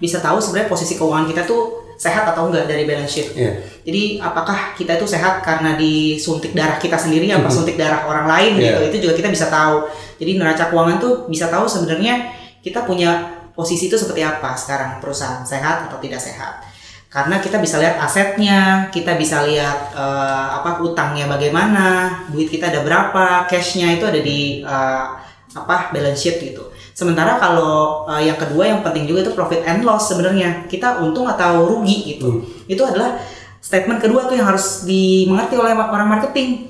bisa 0.00 0.24
tahu 0.24 0.40
sebenarnya 0.40 0.72
posisi 0.72 0.96
keuangan 0.96 1.28
kita 1.28 1.44
tuh 1.44 1.81
sehat 2.02 2.26
atau 2.34 2.50
enggak 2.50 2.66
dari 2.66 2.82
balance 2.82 3.14
sheet 3.14 3.28
Iya. 3.38 3.52
Jadi 3.86 4.02
apakah 4.18 4.74
kita 4.74 4.98
itu 4.98 5.06
sehat 5.06 5.38
karena 5.46 5.78
disuntik 5.78 6.50
darah 6.50 6.74
kita 6.82 6.98
sendiri 6.98 7.30
apa 7.30 7.46
suntik 7.46 7.78
darah 7.78 8.10
orang 8.10 8.26
lain 8.26 8.52
gitu? 8.58 8.78
Iya. 8.82 8.88
Itu 8.90 8.96
juga 9.06 9.14
kita 9.22 9.28
bisa 9.30 9.46
tahu. 9.46 9.86
Jadi 10.18 10.34
neraca 10.34 10.66
keuangan 10.66 10.98
tuh 10.98 11.12
bisa 11.30 11.46
tahu 11.46 11.70
sebenarnya 11.70 12.34
kita 12.58 12.82
punya 12.82 13.38
posisi 13.54 13.86
itu 13.86 13.94
seperti 13.94 14.26
apa 14.26 14.58
sekarang 14.58 14.98
perusahaan 14.98 15.46
sehat 15.46 15.86
atau 15.86 16.02
tidak 16.02 16.18
sehat. 16.18 16.66
Karena 17.12 17.38
kita 17.44 17.60
bisa 17.60 17.76
lihat 17.76 18.00
asetnya, 18.00 18.88
kita 18.88 19.14
bisa 19.20 19.44
lihat 19.44 19.94
eh, 19.94 20.48
apa 20.58 20.80
utangnya 20.80 21.28
bagaimana, 21.28 22.08
duit 22.32 22.48
kita 22.48 22.72
ada 22.72 22.80
berapa, 22.82 23.46
cashnya 23.46 23.94
itu 24.00 24.04
ada 24.08 24.18
di 24.18 24.64
eh, 24.64 25.04
apa 25.52 25.92
balance 25.92 26.18
sheet 26.24 26.40
gitu. 26.40 26.72
Sementara 26.92 27.40
kalau 27.40 28.04
eh, 28.08 28.28
yang 28.28 28.36
kedua 28.36 28.68
yang 28.68 28.80
penting 28.84 29.08
juga 29.08 29.28
itu 29.28 29.32
profit 29.32 29.64
and 29.64 29.82
loss 29.82 30.12
sebenarnya 30.12 30.68
kita 30.68 31.00
untung 31.00 31.24
atau 31.24 31.64
rugi 31.64 32.16
gitu. 32.16 32.44
Itu 32.68 32.84
adalah 32.84 33.16
statement 33.62 34.02
kedua 34.02 34.28
tuh 34.28 34.36
yang 34.36 34.50
harus 34.50 34.84
dimengerti 34.84 35.54
oleh 35.56 35.72
orang 35.72 36.08
marketing. 36.08 36.68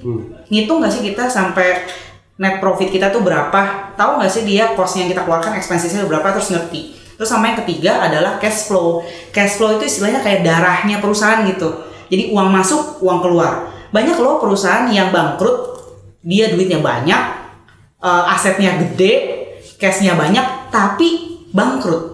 Ngitung 0.52 0.85
nggak 0.85 0.93
sih 0.93 1.02
kita 1.02 1.26
sampai 1.26 1.88
net 2.37 2.61
profit 2.61 2.93
kita 2.93 3.09
tuh 3.09 3.25
berapa? 3.25 3.95
Tahu 3.97 4.21
nggak 4.21 4.31
sih 4.31 4.45
dia 4.45 4.76
cost 4.76 5.00
yang 5.00 5.09
kita 5.09 5.25
keluarkan 5.25 5.57
expensesnya 5.57 6.05
berapa 6.05 6.31
terus 6.37 6.52
ngerti. 6.52 6.99
Terus 7.17 7.29
sama 7.29 7.55
yang 7.55 7.59
ketiga 7.64 8.02
adalah 8.02 8.37
cash 8.43 8.67
flow. 8.67 9.07
Cash 9.31 9.57
flow 9.57 9.79
itu 9.79 9.87
istilahnya 9.87 10.21
kayak 10.26 10.43
darahnya 10.43 10.99
perusahaan 10.99 11.47
gitu. 11.47 11.71
Jadi 12.12 12.35
uang 12.35 12.49
masuk, 12.52 13.00
uang 13.00 13.25
keluar. 13.25 13.73
Banyak 13.95 14.19
loh 14.21 14.43
perusahaan 14.43 14.91
yang 14.91 15.14
bangkrut, 15.14 15.81
dia 16.21 16.52
duitnya 16.52 16.83
banyak, 16.83 17.23
eh, 18.02 18.33
asetnya 18.37 18.76
gede, 18.81 19.32
cashnya 19.83 20.15
banyak, 20.15 20.71
tapi 20.71 21.43
bangkrut 21.51 22.12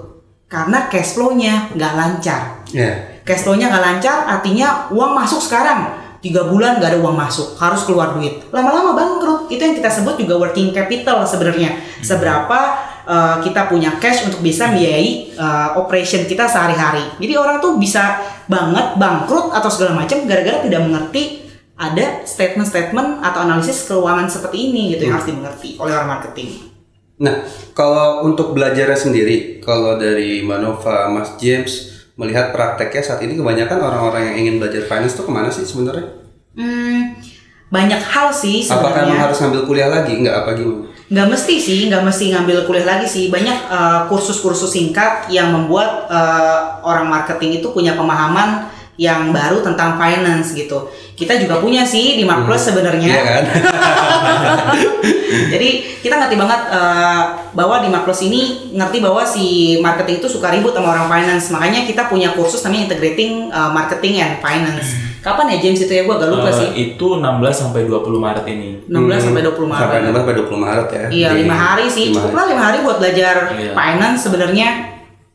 karena 0.49 0.89
cash 0.89 1.13
flow-nya 1.13 1.77
nggak 1.77 1.93
lancar. 1.93 2.65
Ya. 2.73 3.21
Cash 3.29 3.45
flow-nya 3.45 3.69
nggak 3.69 3.85
lancar, 3.85 4.25
artinya 4.25 4.89
uang 4.89 5.13
masuk 5.13 5.45
sekarang 5.45 6.09
tiga 6.19 6.49
bulan 6.51 6.83
nggak 6.83 6.97
ada 6.97 7.01
uang 7.05 7.15
masuk, 7.15 7.55
harus 7.61 7.85
keluar 7.87 8.17
duit. 8.17 8.43
Lama-lama 8.51 8.97
bangkrut. 8.97 9.53
Itu 9.53 9.61
yang 9.63 9.77
kita 9.77 9.93
sebut 9.93 10.19
juga 10.19 10.41
working 10.41 10.75
capital 10.75 11.23
sebenarnya. 11.23 11.79
Seberapa 12.03 12.59
uh, 13.07 13.37
kita 13.45 13.71
punya 13.71 14.01
cash 14.03 14.27
untuk 14.27 14.43
bisa 14.43 14.73
membiayai 14.73 15.39
uh, 15.39 15.69
operation 15.79 16.27
kita 16.27 16.49
sehari-hari. 16.51 17.05
Jadi 17.23 17.33
orang 17.39 17.63
tuh 17.63 17.79
bisa 17.79 18.19
banget 18.51 18.99
bangkrut 18.99 19.55
atau 19.55 19.71
segala 19.71 19.95
macam 19.95 20.27
gara-gara 20.27 20.65
tidak 20.65 20.81
mengerti 20.83 21.47
ada 21.79 22.27
statement-statement 22.27 23.23
atau 23.23 23.47
analisis 23.47 23.87
keuangan 23.87 24.27
seperti 24.27 24.73
ini 24.73 24.99
gitu 24.99 25.07
yang 25.07 25.15
harus 25.15 25.31
dimengerti 25.31 25.79
oleh 25.79 25.95
orang 25.95 26.19
marketing. 26.19 26.78
Nah, 27.19 27.43
kalau 27.75 28.23
untuk 28.23 28.55
belajarnya 28.55 28.95
sendiri, 28.95 29.59
kalau 29.59 29.99
dari 29.99 30.43
Manova, 30.47 31.11
Mas 31.11 31.35
James 31.39 31.99
melihat 32.15 32.55
prakteknya 32.55 33.03
saat 33.03 33.21
ini 33.27 33.39
kebanyakan 33.39 33.79
orang-orang 33.79 34.33
yang 34.33 34.37
ingin 34.47 34.55
belajar 34.63 34.87
finance 34.87 35.15
tuh 35.19 35.27
ke 35.27 35.33
mana 35.35 35.51
sih 35.51 35.67
sebenarnya? 35.67 36.19
Hmm, 36.59 37.15
banyak 37.71 38.03
hal 38.03 38.35
sih 38.35 38.67
Apakah 38.67 39.07
emang 39.07 39.15
sebenarnya. 39.15 39.23
harus 39.23 39.39
ngambil 39.43 39.63
kuliah 39.67 39.91
lagi? 39.91 40.13
Nggak 40.19 40.37
apa 40.43 40.51
gimana? 40.59 40.87
Nggak 41.09 41.29
mesti 41.33 41.55
sih, 41.57 41.81
nggak 41.89 42.03
mesti 42.05 42.25
ngambil 42.35 42.59
kuliah 42.67 42.87
lagi 42.87 43.07
sih. 43.07 43.31
Banyak 43.31 43.59
uh, 43.67 44.01
kursus-kursus 44.11 44.71
singkat 44.71 45.31
yang 45.31 45.51
membuat 45.51 46.07
uh, 46.11 46.83
orang 46.87 47.07
marketing 47.11 47.63
itu 47.63 47.71
punya 47.75 47.99
pemahaman 47.99 48.67
yang 48.99 49.31
baru 49.31 49.63
tentang 49.63 49.95
finance 49.95 50.53
gitu. 50.53 50.91
Kita 51.15 51.35
juga 51.35 51.59
punya 51.59 51.83
sih 51.83 52.15
di 52.15 52.23
Mark 52.23 52.45
Plus 52.45 52.61
sebenarnya. 52.61 53.09
Iya 53.09 53.23
kan? 53.25 53.43
Jadi 55.49 55.69
kita 56.01 56.15
ngerti 56.17 56.35
banget 56.35 56.61
uh, 56.69 57.23
bahwa 57.53 57.79
di 57.79 57.89
Makros 57.89 58.21
ini 58.23 58.71
ngerti 58.73 58.99
bahwa 58.99 59.23
si 59.23 59.77
marketing 59.79 60.19
itu 60.19 60.29
suka 60.29 60.51
ribut 60.51 60.73
sama 60.73 60.91
orang 60.91 61.07
finance. 61.07 61.49
Makanya 61.49 61.85
kita 61.85 62.07
punya 62.07 62.33
kursus 62.33 62.61
namanya 62.61 62.87
Integrating 62.87 63.49
uh, 63.49 63.69
Marketing 63.69 64.19
and 64.19 64.33
Finance. 64.39 64.89
Kapan 65.19 65.53
ya 65.53 65.57
James 65.61 65.79
itu 65.79 65.91
ya? 65.91 66.03
Gue 66.03 66.15
agak 66.15 66.29
lupa 66.29 66.49
Eh, 66.49 66.55
sih. 66.55 66.69
itu 66.89 67.07
16 67.13 67.53
sampai 67.53 67.85
20 67.85 68.17
Maret 68.17 68.45
ini. 68.47 68.69
16 68.85 69.21
sampai 69.21 69.41
20 69.43 69.69
Maret. 69.69 69.83
Sampai 69.85 69.97
16 70.01 70.17
sampai 70.17 70.35
20 70.37 70.59
Maret 70.59 70.87
ya. 70.89 71.05
Iya, 71.09 71.29
lima 71.37 71.55
hari 71.57 71.85
sih. 71.87 72.05
lima 72.09 72.15
Cukup 72.17 72.29
hari. 72.29 72.35
lah 72.35 72.45
lima 72.49 72.63
hari 72.65 72.77
buat 72.81 72.97
belajar 72.99 73.35
Iya. 73.53 73.71
finance 73.75 74.19
sebenarnya. 74.25 74.69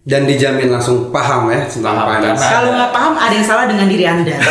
Dan 0.04 0.28
dijamin 0.28 0.68
langsung 0.68 1.16
paham 1.16 1.48
ya 1.48 1.64
tentang 1.64 1.96
Paham, 1.96 2.12
finance. 2.12 2.44
Kalau 2.44 2.70
nggak 2.76 2.92
paham, 2.92 3.14
ada 3.16 3.34
yang 3.40 3.48
salah 3.48 3.66
dengan 3.72 3.88
diri 3.88 4.04
anda. 4.04 4.36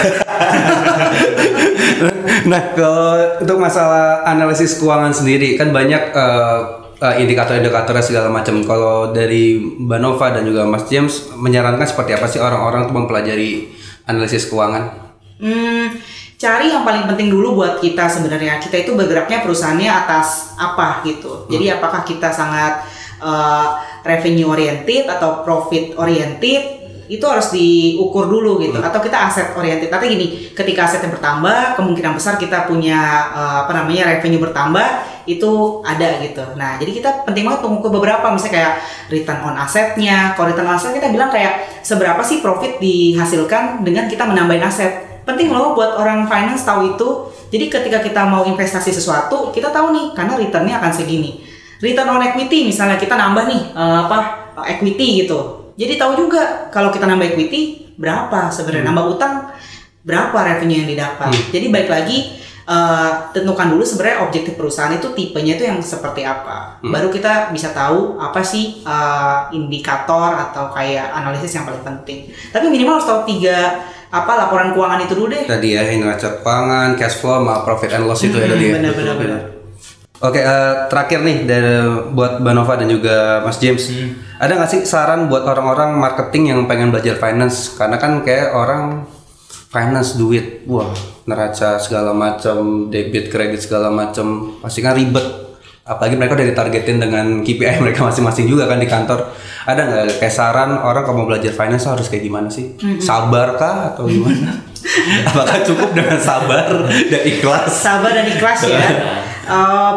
nah, 2.51 2.73
kalau 2.73 3.37
untuk 3.37 3.61
masalah 3.61 4.25
analisis 4.25 4.81
keuangan 4.81 5.13
sendiri 5.13 5.61
kan 5.61 5.69
banyak 5.69 6.09
eh, 6.09 6.59
eh, 7.05 7.15
indikator-indikatornya 7.21 8.01
segala 8.01 8.33
macam. 8.33 8.65
Kalau 8.65 9.13
dari 9.13 9.61
Mbak 9.61 10.01
Nova 10.01 10.33
dan 10.33 10.49
juga 10.49 10.65
Mas 10.65 10.89
James 10.89 11.29
menyarankan 11.37 11.85
seperti 11.85 12.17
apa 12.17 12.25
sih 12.33 12.41
orang-orang 12.41 12.89
untuk 12.89 13.05
mempelajari 13.05 13.69
analisis 14.09 14.49
keuangan? 14.49 14.89
Hmm, 15.37 16.01
cari 16.41 16.73
yang 16.73 16.81
paling 16.81 17.05
penting 17.13 17.29
dulu 17.29 17.61
buat 17.61 17.77
kita 17.77 18.09
sebenarnya. 18.09 18.57
Kita 18.57 18.89
itu 18.89 18.97
bergeraknya 18.97 19.45
perusahaannya 19.45 19.91
atas 19.91 20.57
apa 20.57 21.05
gitu. 21.05 21.45
Jadi 21.53 21.77
apakah 21.77 22.09
kita 22.09 22.33
sangat 22.33 22.89
uh, 23.21 23.92
revenue 24.03 24.51
oriented 24.51 25.07
atau 25.09 25.47
profit 25.47 25.95
oriented 25.99 26.83
itu 27.13 27.25
harus 27.29 27.53
diukur 27.53 28.25
dulu 28.25 28.57
gitu. 28.63 28.81
Atau 28.81 29.05
kita 29.05 29.29
aset 29.29 29.53
oriented. 29.53 29.93
Tapi 29.93 30.09
gini 30.09 30.27
ketika 30.57 30.89
asetnya 30.89 31.13
bertambah 31.13 31.77
kemungkinan 31.77 32.17
besar 32.17 32.41
kita 32.41 32.65
punya 32.65 33.29
uh, 33.35 33.69
apa 33.69 33.73
namanya 33.77 34.17
revenue 34.17 34.41
bertambah 34.41 34.87
itu 35.29 35.85
ada 35.85 36.25
gitu. 36.25 36.43
Nah 36.57 36.81
jadi 36.81 36.89
kita 36.89 37.11
penting 37.29 37.45
banget 37.45 37.61
mengukur 37.69 37.93
beberapa. 37.93 38.33
Misalnya 38.33 38.55
kayak 38.57 38.73
return 39.13 39.41
on 39.45 39.57
asetnya 39.61 40.33
kalau 40.33 40.55
return 40.55 40.69
on 40.73 40.81
aset 40.81 40.97
kita 40.97 41.13
bilang 41.13 41.29
kayak 41.29 41.85
seberapa 41.85 42.23
sih 42.25 42.41
profit 42.41 42.81
dihasilkan 42.81 43.85
dengan 43.85 44.09
kita 44.09 44.25
menambahin 44.25 44.65
aset 44.65 45.13
penting 45.23 45.55
loh 45.55 45.77
buat 45.77 46.01
orang 46.01 46.27
finance 46.27 46.65
tahu 46.65 46.97
itu. 46.97 47.09
Jadi 47.53 47.69
ketika 47.69 48.01
kita 48.01 48.25
mau 48.25 48.49
investasi 48.49 48.89
sesuatu 48.89 49.53
kita 49.53 49.69
tahu 49.69 49.93
nih 49.93 50.07
karena 50.17 50.41
returnnya 50.41 50.81
akan 50.81 50.93
segini 50.97 51.52
return 51.83 52.09
on 52.09 52.23
equity 52.23 52.71
misalnya 52.71 52.97
kita 52.97 53.19
nambah 53.19 53.45
nih 53.51 53.63
eh, 53.75 53.99
apa 54.07 54.19
equity 54.71 55.27
gitu. 55.27 55.75
Jadi 55.75 55.99
tahu 55.99 56.15
juga 56.15 56.71
kalau 56.71 56.95
kita 56.95 57.11
nambah 57.11 57.35
equity 57.35 57.93
berapa 57.99 58.49
sebenarnya? 58.55 58.87
Nambah 58.87 59.05
utang 59.19 59.51
berapa 60.07 60.35
revenue 60.35 60.87
yang 60.87 60.91
didapat? 60.95 61.35
Jadi 61.51 61.67
baik 61.75 61.91
lagi 61.91 62.39
eh, 62.71 63.11
tentukan 63.35 63.75
dulu 63.75 63.83
sebenarnya 63.83 64.23
objektif 64.23 64.55
perusahaan 64.55 64.95
itu 64.95 65.11
tipenya 65.11 65.59
itu 65.59 65.67
yang 65.67 65.83
seperti 65.83 66.23
apa. 66.23 66.79
Baru 66.87 67.11
kita 67.11 67.51
bisa 67.51 67.75
tahu 67.75 68.23
apa 68.23 68.47
sih 68.47 68.87
eh, 68.87 69.39
indikator 69.59 70.39
atau 70.39 70.71
kayak 70.71 71.11
analisis 71.19 71.59
yang 71.59 71.67
paling 71.67 71.83
penting. 71.83 72.31
Tapi 72.55 72.71
minimal 72.71 73.03
harus 73.03 73.11
tahu 73.11 73.27
tiga 73.27 73.83
apa 74.13 74.33
laporan 74.37 74.77
keuangan 74.77 75.03
itu 75.03 75.17
dulu 75.17 75.33
deh. 75.33 75.49
Tadi 75.49 75.73
ya 75.73 75.83
neraca 75.89 76.45
keuangan, 76.45 77.01
cash 77.01 77.19
flow, 77.19 77.41
sama 77.41 77.65
profit 77.65 77.97
and 77.97 78.05
loss 78.05 78.21
itu 78.21 78.37
ya 78.37 78.47
tadi 78.47 78.71
ya. 78.71 79.52
Benar 80.23 80.31
benar 80.31 80.31
benar 80.31 80.31
Oke, 80.31 80.39
eh, 80.39 80.75
terakhir 80.87 81.19
nih 81.27 81.51
dari 81.51 81.83
buat 82.15 82.39
Mbak 82.39 82.55
Nova 82.55 82.79
dan 82.79 82.87
juga 82.87 83.43
Mas 83.43 83.59
James, 83.59 83.91
ada 84.39 84.55
nggak 84.55 84.71
sih 84.71 84.81
saran 84.87 85.27
buat 85.27 85.43
orang-orang 85.43 85.99
marketing 85.99 86.55
yang 86.55 86.61
pengen 86.71 86.95
belajar 86.95 87.19
finance? 87.19 87.75
Karena 87.75 87.99
kan 87.99 88.23
kayak 88.23 88.55
orang 88.55 89.03
finance 89.75 90.15
duit, 90.15 90.63
wah 90.71 90.95
neraca 91.27 91.75
segala 91.83 92.15
macam, 92.15 92.87
debit, 92.87 93.35
kredit 93.35 93.67
segala 93.67 93.91
macam, 93.91 94.55
pasti 94.63 94.79
kan 94.79 94.95
ribet. 94.95 95.27
Apalagi 95.83 96.15
mereka 96.15 96.39
udah 96.39 96.47
ditargetin 96.55 97.03
dengan 97.03 97.43
KPI 97.43 97.79
mereka 97.83 98.07
masing-masing 98.07 98.47
juga 98.47 98.71
kan 98.71 98.79
di 98.79 98.87
kantor. 98.87 99.27
Ada 99.67 99.81
nggak 99.83 100.23
kayak 100.23 100.35
saran 100.39 100.79
orang 100.79 101.03
kalau 101.03 101.27
mau 101.27 101.35
belajar 101.35 101.51
finance 101.51 101.91
harus 101.91 102.07
kayak 102.07 102.23
gimana 102.23 102.47
sih? 102.47 102.79
Sabar 103.03 103.59
kah 103.59 103.91
atau 103.91 104.07
gimana? 104.07 104.55
Apakah 105.35 105.67
cukup 105.67 105.91
dengan 105.99 106.23
sabar 106.23 106.71
dan 106.87 107.23
ikhlas? 107.27 107.75
sabar 107.75 108.15
dan 108.15 108.31
ikhlas 108.31 108.71
ya. 108.71 108.87
Eh, 109.43 109.95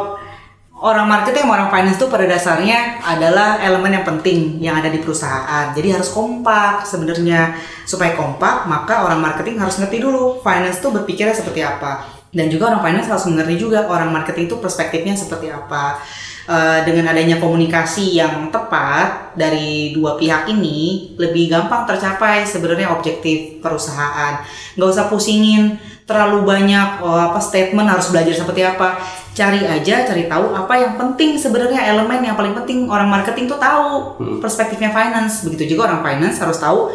orang 0.76 1.08
marketing 1.08 1.48
sama 1.48 1.54
orang 1.62 1.72
finance 1.72 1.98
tuh 2.02 2.10
pada 2.12 2.26
dasarnya 2.28 3.00
adalah 3.02 3.62
elemen 3.64 4.02
yang 4.02 4.06
penting 4.06 4.60
yang 4.60 4.76
ada 4.78 4.90
di 4.90 5.00
perusahaan. 5.00 5.72
Jadi 5.72 5.94
harus 5.94 6.10
kompak 6.12 6.84
sebenarnya. 6.86 7.56
Supaya 7.86 8.18
kompak, 8.18 8.66
maka 8.66 9.06
orang 9.06 9.22
marketing 9.22 9.62
harus 9.62 9.78
ngerti 9.78 10.02
dulu 10.02 10.42
finance 10.42 10.82
tuh 10.82 10.90
berpikirnya 10.90 11.38
seperti 11.38 11.62
apa. 11.62 12.02
Dan 12.36 12.52
juga 12.52 12.74
orang 12.74 12.84
finance 12.84 13.08
harus 13.08 13.26
mengerti 13.32 13.56
juga 13.56 13.88
orang 13.88 14.12
marketing 14.12 14.52
itu 14.52 14.58
perspektifnya 14.60 15.16
seperti 15.16 15.54
apa. 15.54 16.02
Eh, 16.46 16.80
dengan 16.86 17.10
adanya 17.10 17.42
komunikasi 17.42 18.22
yang 18.22 18.54
tepat 18.54 19.34
dari 19.34 19.98
dua 19.98 20.14
pihak 20.14 20.46
ini 20.46 21.10
lebih 21.18 21.50
gampang 21.50 21.90
tercapai 21.90 22.46
sebenarnya 22.46 22.94
objektif 22.94 23.58
perusahaan. 23.66 24.46
Nggak 24.78 24.90
usah 24.94 25.10
pusingin 25.10 25.74
terlalu 26.06 26.46
banyak 26.46 27.02
oh, 27.02 27.18
apa 27.34 27.42
statement 27.42 27.90
harus 27.90 28.14
belajar 28.14 28.34
seperti 28.34 28.62
apa. 28.62 29.02
Cari 29.36 29.68
aja, 29.68 30.08
cari 30.08 30.32
tahu 30.32 30.56
apa 30.56 30.74
yang 30.80 30.94
penting 30.96 31.36
sebenarnya 31.36 31.92
elemen 31.92 32.24
yang 32.24 32.40
paling 32.40 32.56
penting 32.56 32.88
orang 32.88 33.12
marketing 33.12 33.52
tuh 33.52 33.60
tahu 33.60 34.16
perspektifnya 34.40 34.94
finance. 34.94 35.44
Begitu 35.44 35.76
juga 35.76 35.92
orang 35.92 36.06
finance 36.06 36.40
harus 36.40 36.56
tahu 36.56 36.94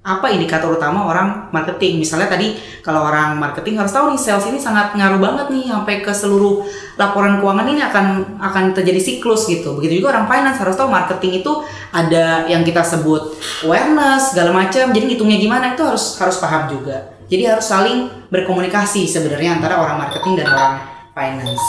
apa 0.00 0.32
indikator 0.32 0.72
utama 0.72 1.04
orang 1.08 1.52
marketing. 1.52 2.00
Misalnya 2.00 2.30
tadi 2.30 2.56
kalau 2.80 3.04
orang 3.04 3.36
marketing 3.36 3.76
harus 3.76 3.92
tahu 3.92 4.12
nih 4.14 4.20
sales 4.20 4.46
ini 4.48 4.56
sangat 4.56 4.96
ngaruh 4.96 5.20
banget 5.20 5.46
nih 5.52 5.68
sampai 5.68 6.00
ke 6.00 6.12
seluruh 6.12 6.64
laporan 6.96 7.36
keuangan 7.36 7.68
ini 7.68 7.82
akan 7.84 8.06
akan 8.40 8.64
terjadi 8.72 9.00
siklus 9.00 9.44
gitu. 9.50 9.76
Begitu 9.76 10.00
juga 10.00 10.16
orang 10.16 10.30
finance 10.30 10.60
harus 10.62 10.76
tahu 10.76 10.88
marketing 10.88 11.44
itu 11.44 11.52
ada 11.92 12.48
yang 12.48 12.64
kita 12.64 12.80
sebut 12.80 13.34
awareness 13.66 14.32
segala 14.32 14.56
macam. 14.56 14.88
Jadi 14.88 15.04
ngitungnya 15.10 15.36
gimana 15.36 15.76
itu 15.76 15.82
harus 15.84 16.16
harus 16.16 16.36
paham 16.40 16.70
juga. 16.70 17.19
Jadi 17.30 17.42
harus 17.46 17.62
saling 17.62 18.10
berkomunikasi 18.28 19.06
sebenarnya 19.06 19.62
antara 19.62 19.78
orang 19.78 20.02
marketing 20.02 20.42
dan 20.42 20.50
orang 20.50 20.74
finance. 21.14 21.62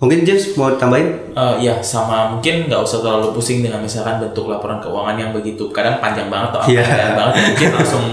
Mungkin 0.00 0.26
James 0.26 0.50
mau 0.58 0.74
tambahin? 0.74 1.14
Eh, 1.30 1.56
ya 1.62 1.78
sama 1.78 2.26
mungkin 2.32 2.66
nggak 2.66 2.82
usah 2.82 3.04
terlalu 3.04 3.36
pusing 3.36 3.62
dengan 3.62 3.78
misalkan 3.78 4.18
bentuk 4.18 4.50
laporan 4.50 4.82
keuangan 4.82 5.14
yang 5.14 5.30
begitu 5.30 5.70
kadang 5.70 6.02
panjang 6.02 6.26
banget 6.26 6.56
atau 6.56 6.60
Iya. 6.66 6.82
panjang 6.82 7.14
banget 7.14 7.34
mungkin 7.54 7.68
langsung 7.78 8.04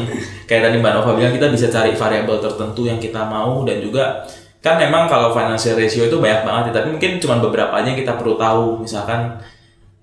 kayak 0.45 0.61
tadi 0.69 0.75
Mbak 0.77 0.91
Nova 1.01 1.11
bilang 1.17 1.33
kita 1.33 1.47
bisa 1.49 1.65
cari 1.73 1.97
variabel 1.97 2.37
tertentu 2.37 2.85
yang 2.85 3.01
kita 3.01 3.25
mau 3.25 3.65
dan 3.65 3.81
juga 3.81 4.21
kan 4.61 4.77
memang 4.77 5.09
kalau 5.09 5.33
financial 5.33 5.79
ratio 5.79 6.05
itu 6.05 6.17
banyak 6.19 6.43
banget 6.45 6.63
ya, 6.69 6.73
tapi 6.83 6.87
mungkin 6.93 7.11
cuma 7.17 7.39
beberapa 7.41 7.73
aja 7.73 7.87
yang 7.89 7.97
kita 7.97 8.13
perlu 8.19 8.35
tahu 8.37 8.83
misalkan 8.83 9.39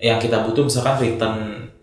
yang 0.02 0.18
kita 0.18 0.42
butuh 0.42 0.66
misalkan 0.66 0.96
return 0.98 1.36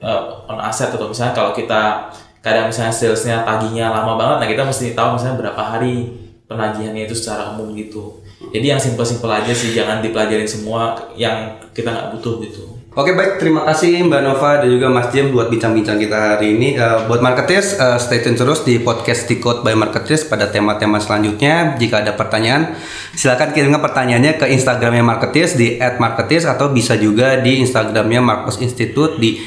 eh, 0.04 0.22
on 0.52 0.60
asset 0.60 0.92
atau 0.92 1.08
misalnya 1.08 1.32
kalau 1.32 1.56
kita 1.56 2.12
kadang 2.44 2.68
misalnya 2.68 2.92
salesnya 2.92 3.48
tagihnya 3.48 3.88
lama 3.88 4.20
banget 4.20 4.38
nah 4.44 4.48
kita 4.52 4.62
mesti 4.68 4.92
tahu 4.92 5.16
misalnya 5.16 5.40
berapa 5.40 5.62
hari 5.64 6.12
penagihannya 6.44 7.08
itu 7.08 7.16
secara 7.16 7.56
umum 7.56 7.72
gitu. 7.74 8.20
Jadi 8.52 8.76
yang 8.76 8.78
simple-simple 8.78 9.32
aja 9.32 9.56
sih 9.56 9.72
jangan 9.72 10.04
dipelajarin 10.04 10.46
semua 10.46 11.00
yang 11.16 11.58
kita 11.72 11.90
nggak 11.90 12.20
butuh 12.20 12.44
gitu 12.44 12.83
Oke 12.94 13.10
baik, 13.18 13.42
terima 13.42 13.66
kasih 13.66 14.06
Mbak 14.06 14.22
Nova 14.22 14.62
dan 14.62 14.70
juga 14.70 14.86
Mas 14.86 15.10
Jim 15.10 15.34
buat 15.34 15.50
bincang-bincang 15.50 15.98
kita 15.98 16.38
hari 16.38 16.54
ini. 16.54 16.78
Uh, 16.78 17.10
buat 17.10 17.26
marketers, 17.26 17.74
uh, 17.82 17.98
stay 17.98 18.22
tune 18.22 18.38
terus 18.38 18.62
di 18.62 18.78
podcast 18.78 19.26
Decode 19.26 19.66
by 19.66 19.74
Marketers 19.74 20.30
pada 20.30 20.46
tema-tema 20.46 21.02
selanjutnya. 21.02 21.74
Jika 21.82 22.06
ada 22.06 22.14
pertanyaan, 22.14 22.78
silakan 23.18 23.50
kirimkan 23.50 23.82
pertanyaannya 23.82 24.38
ke 24.38 24.46
Instagramnya 24.46 25.02
Marketers 25.02 25.58
di 25.58 25.82
@marketers 25.82 26.46
atau 26.46 26.70
bisa 26.70 26.94
juga 26.94 27.42
di 27.42 27.66
Instagramnya 27.66 28.22
Marcus 28.22 28.62
Institute 28.62 29.18
di 29.18 29.42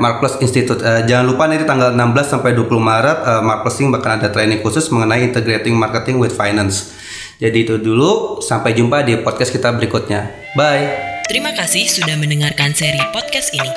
@marcus_institute. 0.00 0.80
Uh, 0.80 1.04
jangan 1.04 1.28
lupa 1.28 1.44
nanti 1.44 1.68
tanggal 1.68 1.92
16 1.92 2.40
sampai 2.40 2.56
20 2.56 2.72
Maret 2.72 3.18
uh, 3.20 3.44
Marketing 3.44 3.92
bakal 3.92 4.16
ada 4.16 4.32
training 4.32 4.64
khusus 4.64 4.88
mengenai 4.88 5.28
integrating 5.28 5.76
marketing 5.76 6.16
with 6.16 6.32
finance. 6.32 6.96
Jadi 7.36 7.68
itu 7.68 7.76
dulu, 7.76 8.40
sampai 8.40 8.72
jumpa 8.72 9.04
di 9.04 9.20
podcast 9.20 9.52
kita 9.52 9.76
berikutnya. 9.76 10.32
Bye. 10.56 11.07
Terima 11.28 11.52
kasih 11.52 11.84
sudah 11.84 12.16
mendengarkan 12.16 12.72
seri 12.72 12.96
podcast 13.12 13.52
ini. 13.52 13.68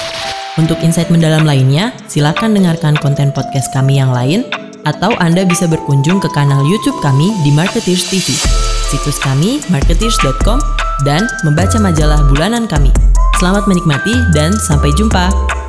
Untuk 0.55 0.79
insight 0.79 1.11
mendalam 1.11 1.43
lainnya, 1.43 1.91
silakan 2.07 2.55
dengarkan 2.55 2.95
konten 2.95 3.35
podcast 3.35 3.67
kami 3.75 3.99
yang 3.99 4.15
lain, 4.15 4.47
atau 4.87 5.11
Anda 5.19 5.43
bisa 5.43 5.67
berkunjung 5.67 6.23
ke 6.23 6.31
kanal 6.31 6.63
YouTube 6.63 6.95
kami 7.03 7.35
di 7.43 7.51
Marketeers 7.51 8.07
TV, 8.07 8.23
situs 8.87 9.19
kami 9.19 9.59
marketeers.com, 9.67 10.63
dan 11.03 11.27
membaca 11.43 11.75
majalah 11.75 12.23
bulanan 12.31 12.71
kami. 12.71 12.95
Selamat 13.35 13.67
menikmati 13.67 14.15
dan 14.31 14.55
sampai 14.55 14.95
jumpa. 14.95 15.60